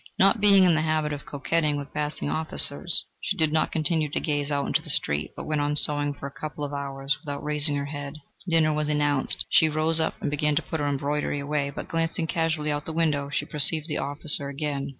Not 0.17 0.41
being 0.41 0.63
in 0.63 0.73
the 0.73 0.81
habit 0.81 1.13
of 1.13 1.27
coquetting 1.27 1.77
with 1.77 1.93
passing 1.93 2.27
officers, 2.27 3.05
she 3.19 3.37
did 3.37 3.53
not 3.53 3.71
continue 3.71 4.09
to 4.09 4.19
gaze 4.19 4.49
out 4.49 4.65
into 4.65 4.81
the 4.81 4.89
street, 4.89 5.29
but 5.35 5.45
went 5.45 5.61
on 5.61 5.75
sewing 5.75 6.15
for 6.15 6.25
a 6.25 6.31
couple 6.31 6.63
of 6.63 6.73
hours, 6.73 7.15
without 7.23 7.43
raising 7.43 7.75
her 7.75 7.85
head. 7.85 8.15
Dinner 8.49 8.73
was 8.73 8.89
announced. 8.89 9.45
She 9.49 9.69
rose 9.69 9.99
up 9.99 10.15
and 10.19 10.31
began 10.31 10.55
to 10.55 10.63
put 10.63 10.79
her 10.79 10.87
embroidery 10.89 11.39
away, 11.39 11.69
but 11.69 11.87
glancing 11.87 12.25
casually 12.25 12.71
out 12.71 12.77
of 12.81 12.85
the 12.85 12.93
window, 12.93 13.29
she 13.29 13.45
perceived 13.45 13.87
the 13.87 13.99
officer 13.99 14.49
again. 14.49 14.49
This 14.49 14.49
seemed 14.49 14.49
to 14.49 14.49
her 14.49 14.49
very 14.49 14.57
strange. 14.57 14.89